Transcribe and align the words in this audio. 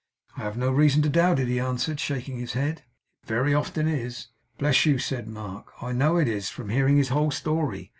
'I 0.35 0.39
have 0.41 0.57
no 0.57 0.71
reason 0.71 1.03
to 1.03 1.09
doubt 1.09 1.37
it,' 1.37 1.47
he 1.47 1.59
answered, 1.59 1.99
shaking 1.99 2.37
his 2.37 2.53
head 2.53 2.81
'It 3.21 3.27
very 3.29 3.53
often 3.53 3.87
is.' 3.87 4.29
'Bless 4.57 4.83
you,' 4.87 4.97
said 4.97 5.27
Mark, 5.27 5.73
'I 5.79 5.91
know 5.91 6.17
it 6.17 6.27
is, 6.27 6.49
from 6.49 6.69
hearing 6.69 6.97
his 6.97 7.09
whole 7.09 7.29
story. 7.29 7.89